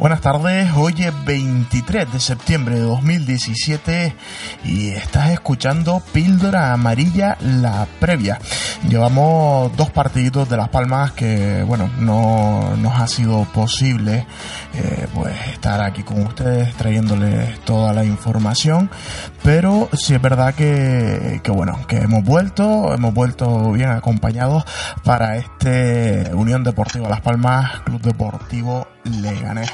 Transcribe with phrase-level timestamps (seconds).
[0.00, 4.14] Buenas tardes, hoy es 23 de septiembre de 2017
[4.64, 8.38] y estás escuchando Píldora Amarilla, la previa.
[8.88, 14.26] Llevamos dos partiditos de Las Palmas que, bueno, no nos ha sido posible
[14.72, 18.88] eh, pues estar aquí con ustedes trayéndoles toda la información,
[19.42, 24.64] pero sí es verdad que, que bueno, que hemos vuelto, hemos vuelto bien acompañados
[25.04, 29.70] para este Unión Deportiva Las Palmas, Club Deportivo Leganés.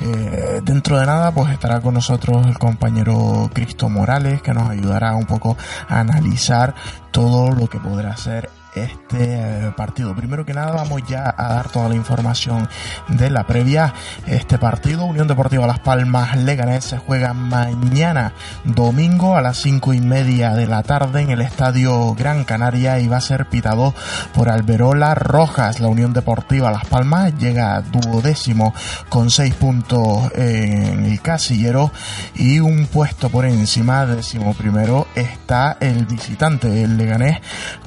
[0.00, 5.14] Eh, dentro de nada, pues estará con nosotros el compañero Cristo Morales, que nos ayudará
[5.14, 5.56] un poco
[5.88, 6.74] a analizar
[7.10, 10.14] todo lo que podrá ser este eh, partido.
[10.14, 12.68] Primero que nada vamos ya a dar toda la información
[13.08, 13.94] de la previa.
[14.26, 18.32] Este partido, Unión Deportiva Las Palmas Leganés, se juega mañana
[18.64, 23.08] domingo a las cinco y media de la tarde en el Estadio Gran Canaria y
[23.08, 23.94] va a ser pitado
[24.34, 25.80] por Alberola Rojas.
[25.80, 28.74] La Unión Deportiva Las Palmas llega duodécimo
[29.08, 31.90] con seis puntos en el casillero
[32.34, 37.38] y un puesto por encima, décimo primero, está el visitante, el Leganés,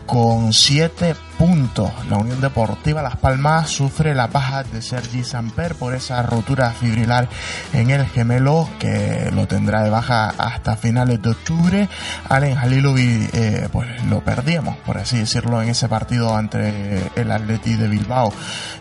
[0.06, 1.92] con 7 puntos.
[2.10, 7.28] La Unión Deportiva Las Palmas sufre la baja de Sergi Samper por esa rotura fibrilar
[7.74, 11.90] en el gemelo que lo tendrá de baja hasta finales de octubre.
[12.30, 17.74] Allen Halilovic eh, pues lo perdíamos, por así decirlo, en ese partido ante el Atleti
[17.74, 18.32] de Bilbao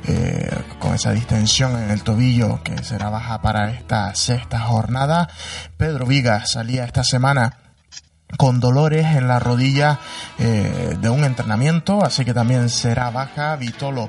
[0.07, 5.29] eh, con esa distensión en el tobillo que será baja para esta sexta jornada.
[5.77, 7.70] Pedro Vigas salía esta semana
[8.36, 9.98] con dolores en la rodilla
[10.39, 13.56] eh, de un entrenamiento, así que también será baja.
[13.56, 14.09] Vitolo,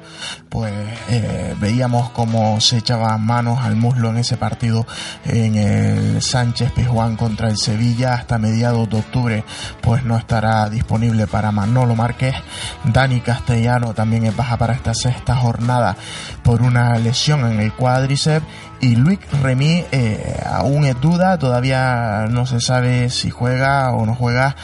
[0.49, 0.73] pues
[1.09, 4.85] eh, veíamos cómo se echaba manos al muslo en ese partido
[5.25, 9.43] en el Sánchez Pizjuán contra el Sevilla hasta mediados de octubre,
[9.81, 12.35] pues no estará disponible para Manolo Márquez.
[12.83, 15.95] Dani Castellano también es baja para esta sexta jornada
[16.43, 18.45] por una lesión en el cuádriceps
[18.81, 24.10] y Luis Remy eh, aún es duda, todavía no se sabe si juega o no
[24.15, 24.55] juega,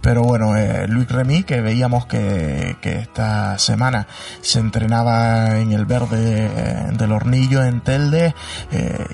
[0.00, 4.06] pero bueno, eh, Luis Remy que veíamos que, que, esta semana
[4.40, 8.34] se entrenaba en el verde eh, del hornillo en Telde
[8.70, 9.04] eh,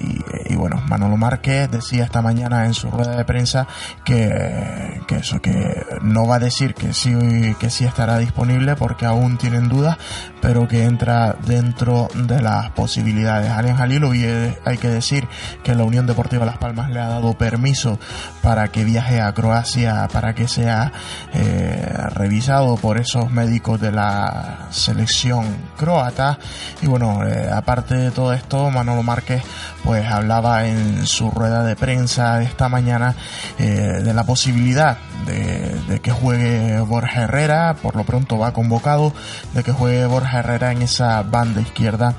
[0.48, 3.66] y, bueno, Manolo Márquez decía esta mañana en su rueda de prensa
[4.04, 7.12] que, eso, que no va a decir que sí,
[7.58, 9.96] que sí estará disponible porque aún tienen dudas,
[10.40, 13.50] pero que entra dentro de las posibilidades.
[13.50, 15.26] Alien Halilovic hay que decir
[15.62, 17.98] que la Unión Deportiva Las Palmas le ha dado permiso
[18.42, 19.81] para que viaje a Croacia
[20.12, 20.92] para que sea
[21.34, 25.44] eh, revisado por esos médicos de la selección
[25.76, 26.38] croata.
[26.80, 29.42] Y bueno eh, aparte de todo esto Manolo Márquez
[29.84, 33.14] pues hablaba en su rueda de prensa esta mañana
[33.58, 37.74] eh, de la posibilidad de, de, que juegue Borja Herrera.
[37.82, 39.12] Por lo pronto va convocado
[39.54, 42.14] de que juegue Borja Herrera en esa banda izquierda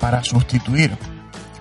[0.00, 1.15] para sustituir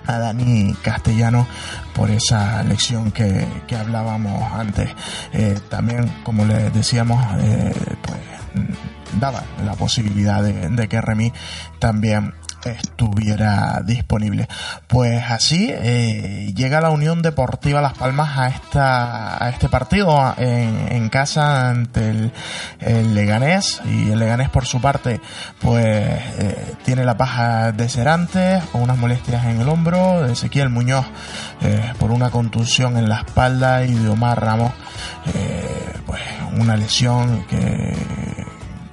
[0.07, 1.47] a Dani Castellano
[1.93, 4.89] por esa lección que, que hablábamos antes.
[5.33, 8.19] Eh, también, como les decíamos, eh, pues
[9.19, 11.31] daba la posibilidad de, de que Remy
[11.79, 12.33] también
[12.65, 14.47] estuviera disponible.
[14.87, 21.69] Pues así eh, llega la Unión Deportiva Las Palmas a esta este partido en, casa
[21.69, 22.31] ante
[22.79, 23.81] el, Leganés.
[23.85, 25.21] Y el Leganés por su parte
[25.59, 30.69] pues eh, tiene la baja de Cerantes con unas molestias en el hombro, de Ezequiel
[30.69, 31.05] Muñoz
[31.61, 33.85] eh, por una contusión en la espalda.
[33.85, 34.71] Y de Omar Ramos
[36.05, 36.21] pues
[36.57, 38.24] una lesión que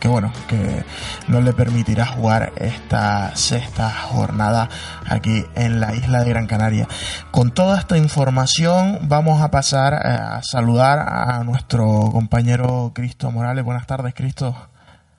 [0.03, 0.85] que bueno, que
[1.29, 4.69] no le permitirá jugar esta sexta jornada
[5.09, 6.89] aquí en la isla de Gran Canaria.
[7.31, 13.65] Con toda esta información vamos a pasar a saludar a nuestro compañero Cristo Morales.
[13.65, 14.57] Buenas tardes, Cristo.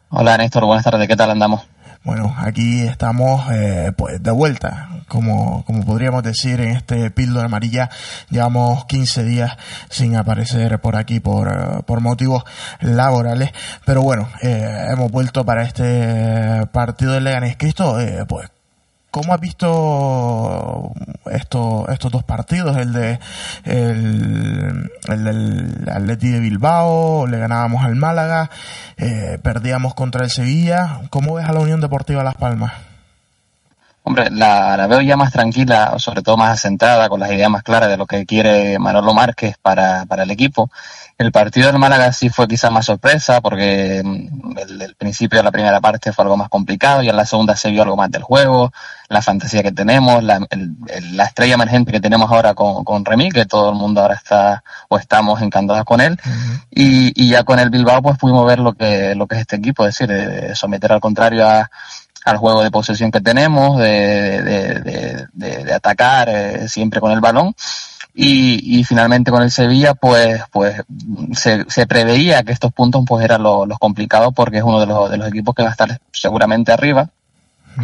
[0.09, 0.66] Hola, Néstor.
[0.66, 1.07] Buenas tardes.
[1.07, 1.61] ¿Qué tal andamos?
[2.03, 7.90] Bueno, aquí estamos eh, pues de vuelta, como, como podríamos decir en este píldora amarilla.
[8.29, 9.58] Llevamos 15 días
[9.90, 12.44] sin aparecer por aquí por, por motivos
[12.82, 13.52] laborales,
[13.85, 17.55] pero bueno, eh, hemos vuelto para este partido de Leganés.
[17.55, 18.49] Cristo, eh, pues
[19.13, 20.91] ¿Cómo has visto
[21.29, 22.75] esto, estos dos partidos?
[22.77, 23.19] El de
[23.63, 28.49] el, el del Atleti de Bilbao, le ganábamos al Málaga,
[28.97, 31.01] eh, perdíamos contra el Sevilla.
[31.11, 32.73] ¿Cómo ves a la Unión Deportiva Las Palmas?
[34.05, 37.64] Hombre, la, la, veo ya más tranquila, sobre todo más asentada, con las ideas más
[37.64, 40.70] claras de lo que quiere Manolo Márquez para, para el equipo.
[41.17, 45.44] El partido del Málaga sí fue quizás más sorpresa, porque mm, el, el, principio de
[45.44, 48.11] la primera parte fue algo más complicado y en la segunda se vio algo más
[48.11, 48.73] del juego,
[49.08, 50.76] la fantasía que tenemos, la, el,
[51.16, 54.64] la estrella emergente que tenemos ahora con, con Remy, que todo el mundo ahora está
[54.90, 56.20] o estamos encantados con él.
[56.26, 56.66] Uh -huh.
[56.72, 59.56] y, y, ya con el Bilbao pues pudimos ver lo que, lo que es este
[59.56, 61.70] equipo, es decir, de someter al contrario a
[62.25, 67.53] al juego de posesión que tenemos, de, de, de, atacar eh, siempre con el balón.
[68.16, 70.84] Y, y, finalmente con el Sevilla, pues, pues
[71.34, 74.85] se, se preveía que estos puntos pues eran los, los complicados porque es uno de
[74.85, 77.09] los, de los equipos que va a estar seguramente arriba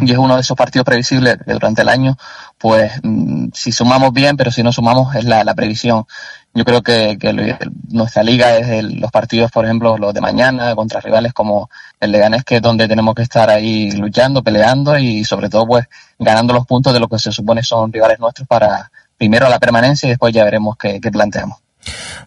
[0.00, 2.16] y es uno de esos partidos previsibles que durante el año,
[2.58, 6.04] pues mm, si sumamos bien, pero si no sumamos es la, la previsión.
[6.52, 7.56] Yo creo que, que
[7.88, 11.70] nuestra liga es el, los partidos, por ejemplo, los de mañana contra rivales como
[12.00, 15.86] el Leganés, que es donde tenemos que estar ahí luchando, peleando y sobre todo pues
[16.18, 20.06] ganando los puntos de lo que se supone son rivales nuestros para primero la permanencia
[20.06, 21.58] y después ya veremos qué, qué planteamos.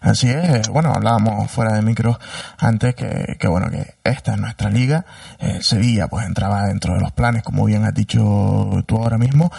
[0.00, 2.18] Así es, bueno, hablábamos fuera de micro
[2.58, 5.06] antes que, que bueno, que esta es nuestra liga.
[5.38, 9.50] Eh, Sevilla pues entraba dentro de los planes, como bien has dicho tú ahora mismo.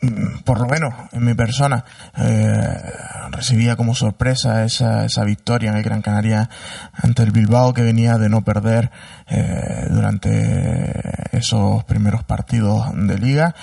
[0.00, 1.84] Mm, por lo menos en mi persona
[2.16, 2.82] eh,
[3.30, 6.48] recibía como sorpresa esa, esa victoria en el Gran Canaria
[6.94, 8.90] ante el Bilbao que venía de no perder
[9.28, 13.54] eh, durante esos primeros partidos de liga.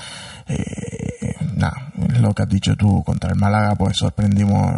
[0.48, 1.17] Eh,
[1.58, 4.72] nada, lo que has dicho tú contra el Málaga, pues sorprendimos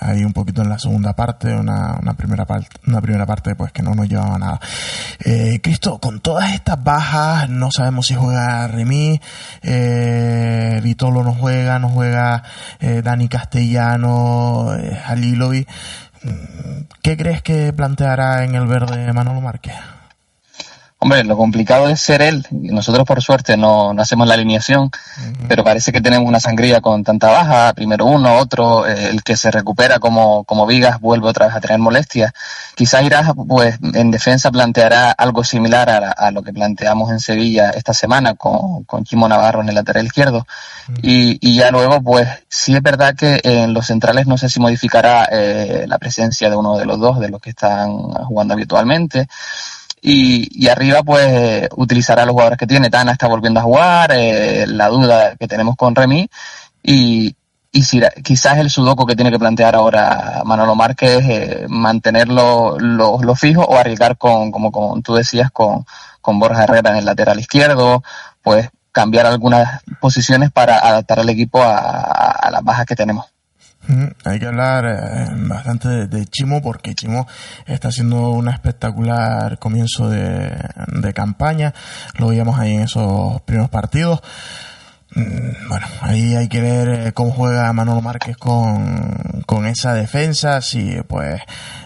[0.00, 3.72] ahí un poquito en la segunda parte, una, una primera parte, una primera parte pues
[3.72, 4.60] que no nos llevaba nada.
[5.20, 9.20] Eh, Cristo, con todas estas bajas, no sabemos si juega Remy,
[9.62, 12.42] eh, Vitolo no juega, no juega
[12.80, 15.66] eh, Dani Castellano, eh, Halilovi.
[17.02, 19.74] ¿Qué crees que planteará en el verde Manolo Márquez?
[21.04, 22.46] Hombre, lo complicado es ser él.
[22.50, 25.48] Nosotros, por suerte, no, no hacemos la alineación, uh -huh.
[25.48, 27.74] pero parece que tenemos una sangría con tanta baja.
[27.74, 31.60] Primero uno, otro, eh, el que se recupera como, como Vigas vuelve otra vez a
[31.60, 32.32] tener molestias.
[32.74, 37.68] Quizás irá, pues, en defensa planteará algo similar a, a, lo que planteamos en Sevilla
[37.68, 40.38] esta semana con, con Chimo Navarro en el lateral izquierdo.
[40.38, 41.00] Uh -huh.
[41.02, 44.58] y, y, ya luego, pues, sí es verdad que en los centrales no sé si
[44.58, 47.90] modificará eh, la presencia de uno de los dos, de los que están
[48.28, 49.28] jugando habitualmente
[50.06, 52.90] y, y arriba pues utilizará los jugadores que tiene.
[52.90, 56.28] Tana está volviendo a jugar, eh, la duda que tenemos con Remy
[56.82, 57.34] y,
[57.72, 63.22] y si, quizás el sudoku que tiene que plantear ahora Manolo Márquez eh, mantenerlo lo,
[63.22, 65.86] lo, fijo o arriesgar con, como, como tú decías, con,
[66.20, 68.02] con Borja Herrera en el lateral izquierdo,
[68.42, 73.33] pues cambiar algunas posiciones para adaptar al equipo a, a, a las bajas que tenemos.
[74.24, 77.26] Hay que hablar eh, bastante de, Chimo porque Chimo
[77.66, 81.74] está haciendo un espectacular comienzo de, campaña.
[82.18, 84.22] Lo veíamos ahí en esos primeros partidos.
[85.14, 90.60] Mm, bueno, ahí hay que ver eh, cómo juega Manolo Márquez con, con esa defensa,
[90.60, 91.40] si pues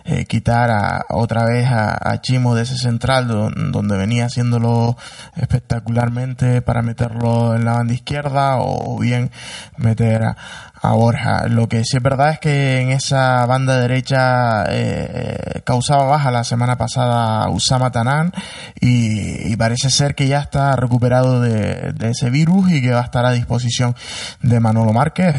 [0.04, 4.96] eh, quitar a, otra vez a, a, Chimo de ese central donde venía haciéndolo
[5.36, 9.30] espectacularmente para meterlo en la banda izquierda o bien
[9.76, 10.36] meter a,
[10.80, 11.48] a Borja.
[11.48, 16.44] Lo que sí es verdad es que en esa banda derecha eh, causaba baja la
[16.44, 18.32] semana pasada Usama Tanan
[18.80, 23.04] y, parece ser que ya está recuperado de, de, ese virus y que va a
[23.04, 23.96] estar a disposición
[24.40, 25.34] de Manolo Márquez.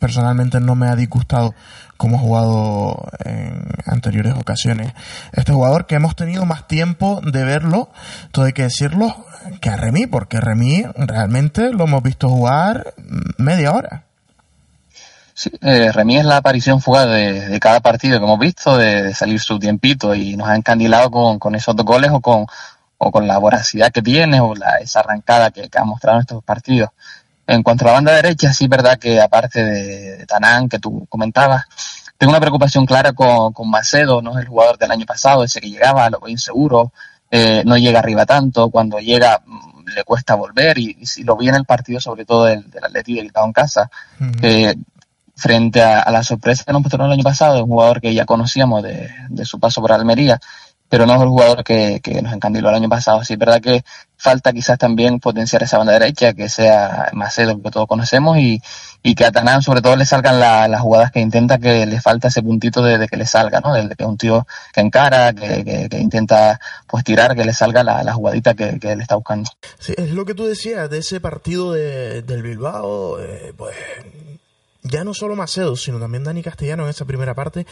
[0.00, 1.54] Personalmente no me ha disgustado
[2.00, 4.92] como ha jugado en anteriores ocasiones.
[5.32, 7.90] Este jugador que hemos tenido más tiempo de verlo,
[8.32, 9.26] todo hay que decirlo,
[9.60, 12.94] que a Remy, porque Remy realmente lo hemos visto jugar
[13.36, 14.09] media hora.
[15.40, 19.04] Sí, eh, Remy es la aparición fugaz de, de, cada partido que hemos visto, de,
[19.04, 22.44] de, salir su tiempito y nos ha encandilado con, con esos dos goles o con,
[22.98, 26.20] o con la voracidad que tiene o la, esa arrancada que, que ha mostrado en
[26.20, 26.90] estos partidos.
[27.46, 30.78] En cuanto a la banda derecha, sí es verdad que aparte de, de Tanán, que
[30.78, 31.64] tú comentabas,
[32.18, 35.62] tengo una preocupación clara con, con Macedo, no es el jugador del año pasado, ese
[35.62, 36.92] que llegaba, lo veo inseguro,
[37.30, 41.34] eh, no llega arriba tanto, cuando llega mm, le cuesta volver y, y, si lo
[41.38, 44.84] vi en el partido, sobre todo del, del Atleti del en casa, uh -huh.
[45.40, 48.26] Frente a, a, la sorpresa que nos mostró el año pasado, un jugador que ya
[48.26, 50.38] conocíamos de, de su paso por Almería,
[50.90, 53.22] pero no es el jugador que, que nos encandiló el año pasado.
[53.22, 53.84] Sí, es verdad que
[54.16, 58.60] falta quizás también potenciar esa banda derecha, que sea Macedo, que todos conocemos, y,
[59.02, 62.00] y que a Tanán sobre todo le salgan la, las jugadas que intenta, que le
[62.00, 63.72] falta ese puntito de, de que le salga, ¿no?
[63.72, 67.44] De, de, que es un tío que encara, que, que, que, intenta pues tirar, que
[67.44, 69.48] le salga la, la jugadita que, que él está buscando.
[69.78, 73.76] Sí, es lo que tú decías de ese partido de, del Bilbao, eh, pues
[74.82, 77.66] ya no solo Macedo, sino también Dani Castellano en esa primera parte,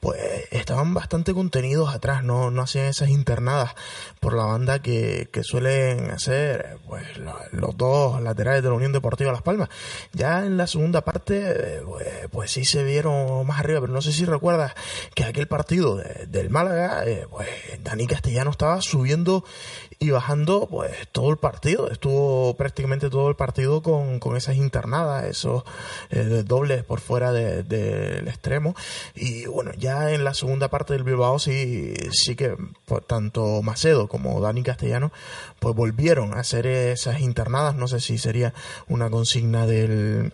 [0.00, 3.74] pues estaban bastante contenidos atrás, no, no hacían esas internadas
[4.20, 7.06] por la banda que, que suelen hacer pues
[7.52, 9.68] los dos laterales de la Unión Deportiva Las Palmas.
[10.12, 14.12] Ya en la segunda parte, pues, pues, sí se vieron más arriba, pero no sé
[14.12, 14.74] si recuerdas
[15.14, 17.48] que aquel partido del Málaga, eh, pues
[17.82, 19.44] Dani Castellano estaba subiendo
[20.02, 25.24] y bajando pues todo el partido, estuvo prácticamente todo el partido con, con esas internadas,
[25.24, 25.62] esos
[26.08, 28.74] eh, dobles por fuera del extremo.
[29.14, 34.08] Y bueno, ya en la segunda parte del Bilbao sí, sí que pues, tanto Macedo
[34.08, 35.12] como Dani Castellano
[35.58, 38.54] pues volvieron a hacer esas internadas, no sé si sería
[38.88, 40.32] una consigna del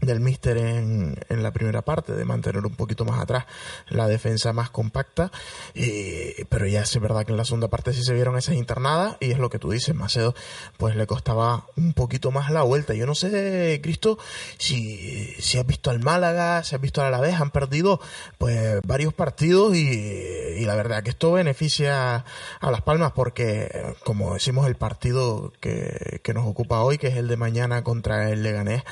[0.00, 3.44] del Mister en, en, la primera parte, de mantener un poquito más atrás
[3.88, 5.30] la defensa más compacta,
[5.74, 9.16] y, pero ya es verdad que en la segunda parte sí se vieron esas internadas
[9.20, 10.34] y es lo que tú dices, Macedo,
[10.76, 12.94] pues le costaba un poquito más la vuelta.
[12.94, 14.18] Yo no sé, Cristo,
[14.58, 18.00] si, si has visto al Málaga, si has visto al Alavés, han perdido
[18.38, 22.24] pues varios partidos y, y la verdad que esto beneficia
[22.60, 27.16] a Las Palmas porque, como decimos, el partido que, que nos ocupa hoy, que es
[27.16, 28.82] el de mañana contra el Leganés,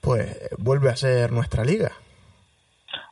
[0.00, 1.90] pues vuelve a ser nuestra liga.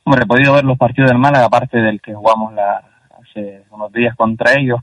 [0.03, 2.81] Hombre, he podido ver los partidos del Málaga, aparte del que jugamos la,
[3.19, 4.79] hace unos días contra ellos,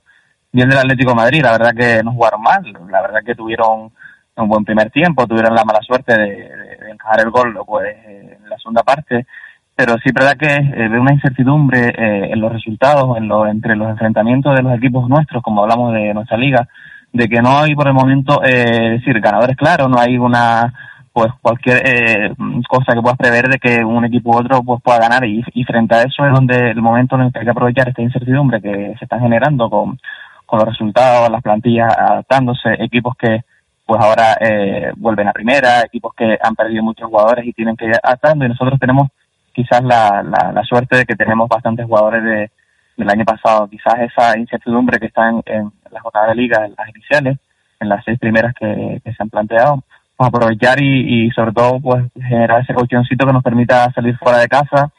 [0.53, 3.91] bien del Atlético de Madrid, la verdad que no jugaron mal, la verdad que tuvieron
[4.37, 6.51] un buen primer tiempo, tuvieron la mala suerte de,
[6.91, 9.27] encajar el gol pues, en la segunda parte,
[9.75, 13.77] pero sí verdad que eh, ve una incertidumbre eh, en los resultados, en lo, entre
[13.77, 16.69] los enfrentamientos de los equipos nuestros, como hablamos de nuestra liga,
[17.13, 20.73] de que no hay por el momento, eh, decir, ganadores claros, no hay una
[21.15, 22.35] pues cualquier eh,
[22.69, 25.25] cosa que puedas prever de que un equipo u otro pues pueda ganar.
[25.25, 28.03] Y, frente a eso es donde el momento en el que hay que aprovechar esta
[28.03, 29.97] incertidumbre que se está generando con,
[30.45, 33.43] con los resultados, las plantillas adaptándose, equipos que
[33.87, 37.87] pues ahora eh, vuelven a primera, equipos que han perdido muchos jugadores y tienen que
[37.87, 38.45] ir adaptando.
[38.45, 39.09] Y nosotros tenemos
[39.53, 42.51] quizás la, la, la suerte de que tenemos bastantes jugadores de,
[42.97, 46.75] del año pasado, quizás esa incertidumbre que está en, en las jornadas de liga, en
[46.77, 47.39] las iniciales,
[47.79, 49.85] en las seis primeras que se han planteado,
[50.19, 54.49] aprovechar y, y sobre todo pues generar ese colchoncito que nos permita salir fuera de
[54.49, 54.91] casa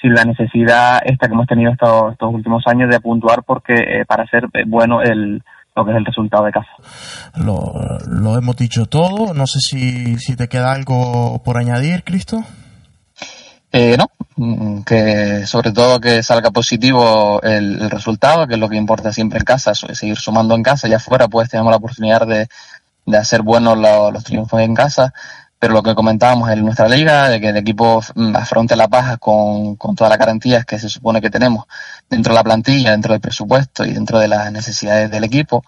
[0.00, 4.04] sin la necesidad esta que hemos tenido estos, estos últimos años de puntuar porque eh,
[4.06, 5.42] para ser eh, bueno el
[5.74, 6.68] lo que es el resultado de casa.
[7.34, 7.72] Lo,
[8.06, 12.44] lo hemos dicho todo, no sé si, si te queda algo por añadir, Cristo.
[13.72, 18.68] Eh, no, mm, que sobre todo que salga positivo el, el, resultado, que es lo
[18.68, 22.26] que importa siempre en casa, seguir sumando en casa, y afuera pues tenemos la oportunidad
[22.26, 22.48] de,
[23.06, 25.12] de hacer buenos los, los triunfos en casa,
[25.58, 29.16] pero lo que comentábamos en nuestra liga, de que el equipo mm, afronte la paja
[29.16, 31.66] con, con todas las garantías que se supone que tenemos
[32.10, 35.64] dentro de la plantilla, dentro del presupuesto y dentro de las necesidades del equipo.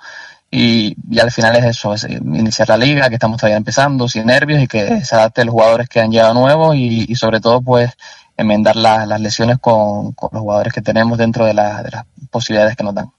[0.50, 4.26] Y, y al final es eso, es iniciar la liga, que estamos todavía empezando, sin
[4.26, 7.40] nervios y que se adapte a los jugadores que han llegado nuevos y, y sobre
[7.40, 7.90] todo pues
[8.36, 12.04] enmendar la, las lesiones con, con, los jugadores que tenemos dentro de, la, de las
[12.30, 13.10] posibilidades que nos dan.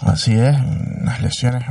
[0.00, 1.62] Así es, unas lesiones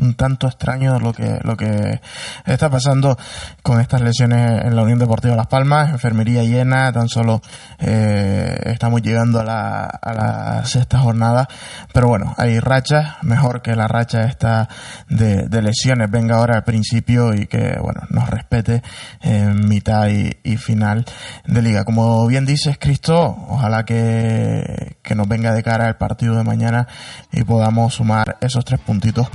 [0.00, 2.00] un tanto extraño lo que lo que
[2.44, 3.18] está pasando
[3.62, 7.40] con estas lesiones en la Unión Deportiva Las Palmas, enfermería llena, tan solo
[7.78, 11.48] eh, estamos llegando a la, a la sexta jornada,
[11.92, 14.68] pero bueno, hay rachas, mejor que la racha esta
[15.08, 18.82] de, de lesiones venga ahora al principio y que bueno nos respete
[19.20, 21.06] en mitad y, final
[21.46, 21.84] de liga.
[21.84, 26.86] Como bien dices, Cristo, ojalá que, que nos venga de cara el partido de mañana
[27.32, 29.28] y podamos sumar esos tres puntitos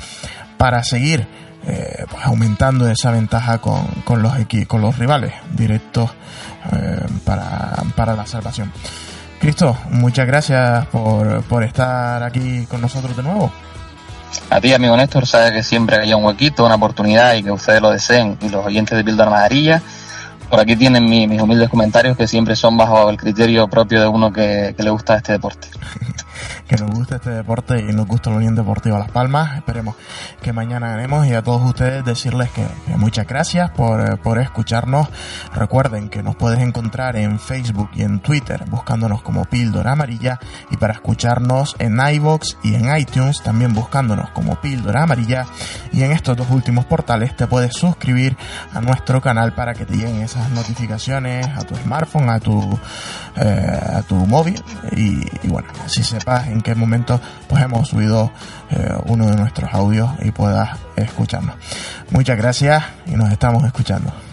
[0.57, 1.27] para seguir
[1.67, 4.33] eh, pues aumentando esa ventaja con, con, los,
[4.67, 6.11] con los rivales directos
[6.71, 8.71] eh, para, para la salvación.
[9.39, 13.51] Cristo, muchas gracias por, por estar aquí con nosotros de nuevo.
[14.49, 17.81] A ti, amigo Néstor, sabe que siempre haya un huequito, una oportunidad y que ustedes
[17.81, 19.81] lo deseen y los oyentes de Píldora Amarilla.
[20.49, 24.07] Por aquí tienen mi, mis humildes comentarios que siempre son bajo el criterio propio de
[24.07, 25.67] uno que, que le gusta este deporte.
[26.67, 29.57] que nos gusta este deporte y nos gusta la Unión Deportiva Las Palmas.
[29.57, 29.95] Esperemos
[30.41, 32.65] que mañana ganemos y a todos ustedes decirles que,
[32.97, 35.07] muchas gracias por, por, escucharnos.
[35.53, 40.39] Recuerden que nos puedes encontrar en Facebook y en Twitter buscándonos como Píldora Amarilla
[40.71, 45.45] y para escucharnos en iBox y en iTunes también buscándonos como Píldora Amarilla
[45.91, 48.37] y en estos dos últimos portales te puedes suscribir
[48.73, 52.79] a nuestro canal para que te lleguen esas notificaciones a tu smartphone, a tu,
[53.35, 58.31] eh, a tu móvil y, bueno, así sepas en qué momento pues hemos subido
[58.71, 61.55] eh, uno de nuestros audios y puedas escucharnos.
[62.09, 64.24] Muchas gracias y nos estamos escuchando.